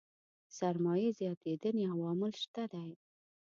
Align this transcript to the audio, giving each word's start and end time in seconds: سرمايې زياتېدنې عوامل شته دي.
سرمايې 0.57 1.09
زياتېدنې 1.19 1.83
عوامل 1.93 2.31
شته 2.43 2.63
دي. 2.71 2.89